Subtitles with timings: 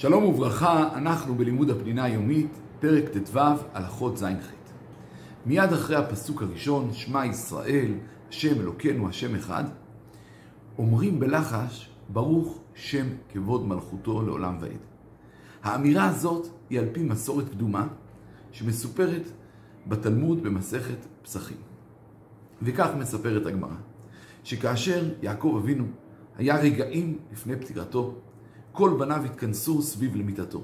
[0.00, 3.38] שלום וברכה, אנחנו בלימוד הפנינה היומית, פרק ט"ו,
[3.72, 4.52] הלכות ז'-ח'.
[5.46, 7.94] מיד אחרי הפסוק הראשון, שמע ישראל,
[8.28, 9.64] השם אלוקינו, השם אחד,
[10.78, 14.80] אומרים בלחש, ברוך שם כבוד מלכותו לעולם ועד.
[15.62, 17.86] האמירה הזאת היא על פי מסורת קדומה,
[18.52, 19.30] שמסופרת
[19.86, 21.60] בתלמוד במסכת פסחים.
[22.62, 23.76] וכך מספרת הגמרא,
[24.44, 25.84] שכאשר יעקב אבינו
[26.36, 28.14] היה רגעים לפני פטירתו,
[28.72, 30.62] כל בניו התכנסו סביב למיטתו.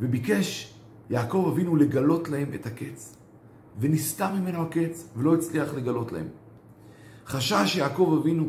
[0.00, 0.74] וביקש
[1.10, 3.16] יעקב אבינו לגלות להם את הקץ.
[3.80, 6.28] ונסתר ממנו הקץ, ולא הצליח לגלות להם.
[7.26, 8.48] חשש יעקב אבינו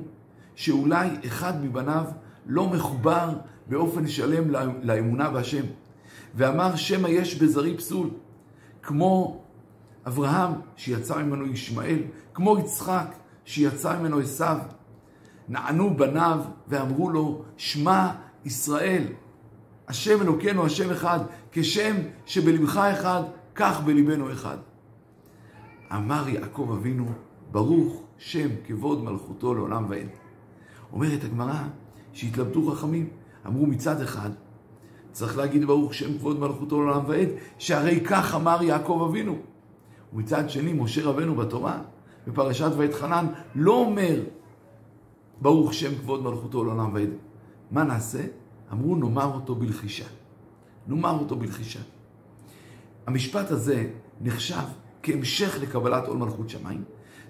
[0.56, 2.06] שאולי אחד מבניו
[2.46, 3.30] לא מחובר
[3.68, 4.52] באופן שלם
[4.84, 5.66] לאמונה בהשם.
[6.36, 8.10] ואמר שמא יש בזרי פסול,
[8.84, 9.42] כמו
[10.08, 12.00] אברהם שיצא ממנו ישמעאל,
[12.34, 14.58] כמו יצחק שיצא ממנו עשיו.
[15.50, 18.12] נענו בניו ואמרו לו, שמע
[18.46, 19.04] ישראל,
[19.88, 21.20] השם אלוקינו, השם אחד,
[21.52, 23.24] כשם שבלבך אחד,
[23.56, 24.58] כך בלבנו אחד.
[25.96, 27.06] אמר יעקב אבינו,
[27.52, 30.08] ברוך שם כבוד מלכותו לעולם ועד.
[30.94, 31.64] אומרת הגמרא
[32.14, 33.10] שהתלבטו חכמים,
[33.48, 34.30] אמרו מצד אחד,
[35.12, 39.38] צריך להגיד ברוך שם כבוד מלכותו לעולם ועד, שהרי כך אמר יעקב אבינו.
[40.14, 41.82] ומצד שני, משה רבנו בתורה,
[42.28, 44.22] בפרשת ואתחנן, לא אומר
[45.42, 47.10] ברוך שם כבוד מלכותו לעולם ועד.
[47.72, 48.24] מה נעשה?
[48.72, 50.06] אמרו נאמר אותו בלחישה.
[50.88, 51.80] נאמר אותו בלחישה.
[53.08, 53.90] המשפט הזה
[54.22, 54.64] נחשב
[55.04, 56.84] כהמשך לקבלת עול מלכות שמיים,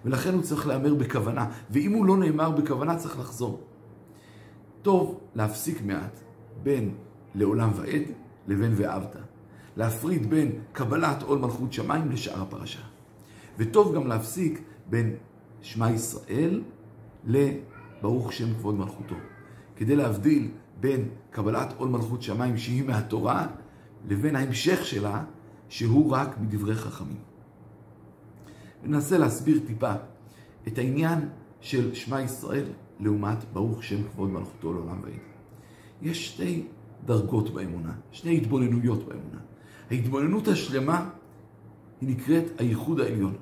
[0.05, 3.63] ולכן הוא צריך להיאמר בכוונה, ואם הוא לא נאמר בכוונה צריך לחזור.
[4.81, 6.19] טוב להפסיק מעט
[6.63, 6.95] בין
[7.35, 8.03] לעולם ועד
[8.47, 9.15] לבין ואהבת.
[9.77, 12.79] להפריד בין קבלת עול מלכות שמיים לשאר הפרשה.
[13.57, 15.15] וטוב גם להפסיק בין
[15.61, 16.63] שמע ישראל
[17.25, 19.15] לברוך שם כבוד מלכותו.
[19.75, 23.47] כדי להבדיל בין קבלת עול מלכות שמיים שהיא מהתורה,
[24.09, 25.23] לבין ההמשך שלה,
[25.69, 27.17] שהוא רק מדברי חכמים.
[28.83, 29.93] ננסה להסביר טיפה
[30.67, 31.29] את העניין
[31.61, 32.65] של שמע ישראל
[32.99, 35.13] לעומת ברוך שם כבוד מלכותו לעולם ועד.
[36.01, 36.67] יש שתי
[37.05, 39.39] דרגות באמונה, שני התבוננויות באמונה.
[39.91, 41.09] ההתבוננות השלמה
[42.01, 43.33] היא נקראת הייחוד העליון,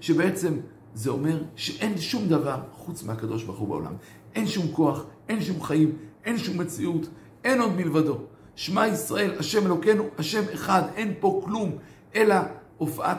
[0.00, 0.54] שבעצם
[0.94, 3.94] זה אומר שאין שום דבר חוץ מהקדוש ברוך הוא בעולם.
[4.34, 7.08] אין שום כוח, אין שום חיים, אין שום מציאות,
[7.44, 8.18] אין עוד מלבדו.
[8.54, 11.78] שמע ישראל, השם אלוקינו, השם אחד, אין פה כלום,
[12.14, 12.34] אלא
[12.78, 13.18] הופעת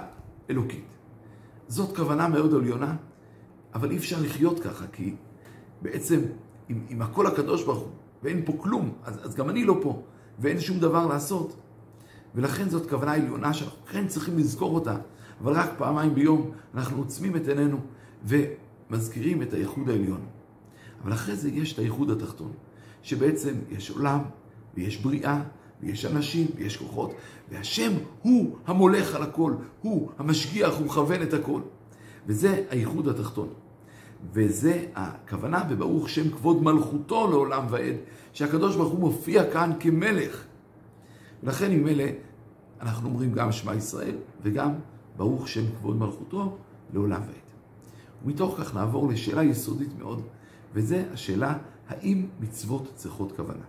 [0.49, 0.85] אלוקית.
[1.67, 2.95] זאת כוונה מאוד עליונה,
[3.73, 5.15] אבל אי אפשר לחיות ככה, כי
[5.81, 6.21] בעצם,
[6.69, 7.89] אם, אם הכל הקדוש ברוך הוא,
[8.23, 10.01] ואין פה כלום, אז, אז גם אני לא פה,
[10.39, 11.55] ואין שום דבר לעשות.
[12.35, 14.97] ולכן זאת כוונה עליונה שאנחנו כן צריכים לזכור אותה,
[15.41, 17.77] אבל רק פעמיים ביום אנחנו עוצמים את עינינו
[18.23, 20.25] ומזכירים את הייחוד העליון.
[21.03, 22.51] אבל אחרי זה יש את הייחוד התחתון,
[23.01, 24.19] שבעצם יש עולם,
[24.75, 25.41] ויש בריאה,
[25.81, 27.13] ויש אנשים, ויש כוחות,
[27.51, 27.91] והשם
[28.21, 31.61] הוא המולך על הכל, הוא המשגיח, הוא מכוון את הכל.
[32.27, 33.47] וזה הייחוד התחתון.
[34.33, 37.95] וזה הכוונה בברוך שם כבוד מלכותו לעולם ועד,
[38.33, 40.43] שהקדוש ברוך הוא מופיע כאן כמלך.
[41.43, 42.09] ולכן אלה
[42.81, 44.71] אנחנו אומרים גם שמע ישראל וגם
[45.17, 46.57] ברוך שם כבוד מלכותו
[46.93, 47.43] לעולם ועד.
[48.25, 50.21] ומתוך כך נעבור לשאלה יסודית מאוד,
[50.73, 51.57] וזה השאלה
[51.87, 53.63] האם מצוות צריכות כוונה.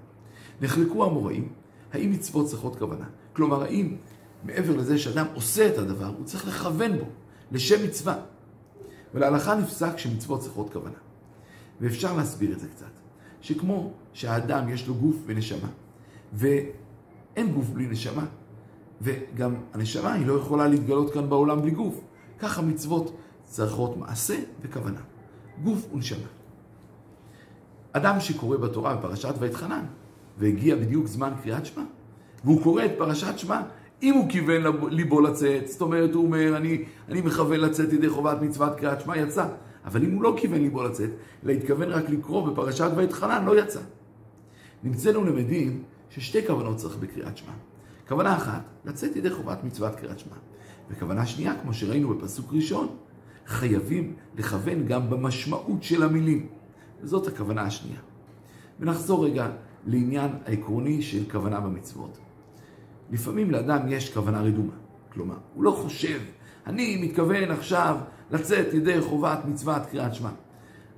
[0.60, 1.48] נחלקו המוראים,
[1.92, 3.06] האם מצוות צריכות כוונה.
[3.32, 3.97] כלומר, האם
[4.44, 7.04] מעבר לזה שאדם עושה את הדבר, הוא צריך לכוון בו,
[7.53, 8.16] לשם מצווה.
[9.15, 10.98] ולהלכה נפסק שמצוות צריכות כוונה.
[11.81, 12.91] ואפשר להסביר את זה קצת.
[13.41, 15.69] שכמו שהאדם יש לו גוף ונשמה,
[16.32, 18.25] ואין גוף בלי נשמה,
[19.00, 22.00] וגם הנשמה היא לא יכולה להתגלות כאן בעולם בלי גוף.
[22.38, 25.00] ככה מצוות צריכות מעשה וכוונה.
[25.65, 26.26] גוף ונשמה.
[27.97, 29.84] אדם שקורא בתורה בפרשת ואתחנן,
[30.38, 31.82] והגיע בדיוק זמן קריאת שמע,
[32.44, 33.60] והוא קורא את פרשת שמע,
[34.03, 38.43] אם הוא כיוון ליבו לצאת, זאת אומרת, הוא אומר, אני, אני מכוון לצאת ידי חובת
[38.43, 39.47] מצוות קריאת שמע, יצא.
[39.84, 41.10] אבל אם הוא לא כיוון ליבו לצאת,
[41.44, 43.80] אלא התכוון רק לקרוא בפרשת ואתחנן, לא יצא.
[44.83, 47.53] נמצאנו למדים ששתי כוונות צריך בקריאת שמע.
[48.09, 50.36] כוונה אחת, לצאת ידי חובת מצוות קריאת שמע.
[50.91, 52.89] וכוונה שנייה, כמו שראינו בפסוק ראשון,
[53.47, 56.47] חייבים לכוון גם במשמעות של המילים.
[57.04, 58.01] וזאת הכוונה השנייה.
[58.80, 59.51] ונחזור רגע
[59.86, 62.18] לעניין העקרוני של כוונה במצוות.
[63.10, 64.72] לפעמים לאדם יש כוונה רדומה.
[65.12, 66.21] כלומר, הוא לא חושב,
[66.66, 67.97] אני מתכוון עכשיו
[68.30, 70.30] לצאת ידי חובת מצוות קריאת שמע.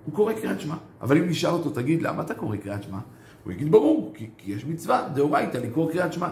[0.05, 2.99] הוא קורא קריאת שמע, אבל אם נשאל אותו, תגיד, למה אתה קורא קריאת שמע?
[3.45, 6.29] הוא יגיד, ברור, כי, כי יש מצווה, דאורייתא, לקרוא קריאת שמע.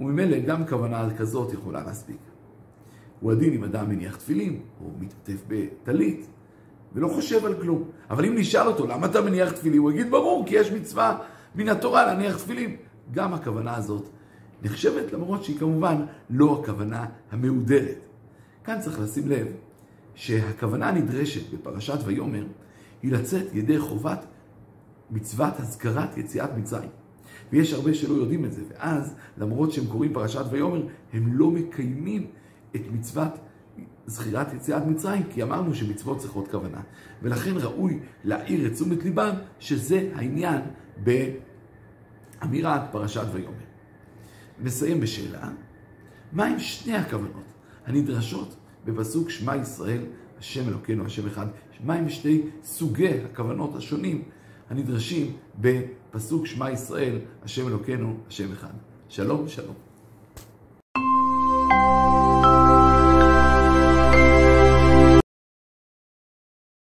[0.00, 2.20] וממילא גם כוונה כזאת יכולה להספיק.
[3.20, 6.26] הוא הדין אם אדם מניח תפילין, או מתעטף בטלית,
[6.94, 7.84] ולא חושב על כלום.
[8.10, 9.78] אבל אם נשאל אותו, למה אתה מניח תפילין?
[9.78, 11.18] הוא יגיד, ברור, כי יש מצווה
[11.54, 12.76] מן התורה להניח תפילין.
[13.12, 14.08] גם הכוונה הזאת
[14.62, 17.98] נחשבת, למרות שהיא כמובן לא הכוונה המהודרת.
[18.64, 19.46] כאן צריך לשים לב
[20.14, 22.44] שהכוונה הנדרשת בפרשת ויאמר
[23.02, 24.24] היא לצאת ידי חובת
[25.10, 26.88] מצוות הזכרת יציאת מצרים.
[27.52, 32.26] ויש הרבה שלא יודעים את זה, ואז למרות שהם קוראים פרשת ויאמר, הם לא מקיימים
[32.76, 33.30] את מצוות
[34.06, 36.80] זכירת יציאת מצרים, כי אמרנו שמצוות צריכות כוונה.
[37.22, 40.60] ולכן ראוי להעיר את תשומת ליבם שזה העניין
[42.40, 43.54] באמירת פרשת ויאמר.
[44.62, 45.48] נסיים בשאלה,
[46.32, 47.52] מהם שני הכוונות
[47.86, 50.00] הנדרשות בפסוק שמע ישראל,
[50.38, 51.46] השם אלוקינו, השם אחד,
[51.84, 54.22] מהם שתי סוגי הכוונות השונים
[54.70, 58.72] הנדרשים בפסוק שמע ישראל, השם אלוקינו, השם אחד.
[59.08, 59.74] שלום, שלום.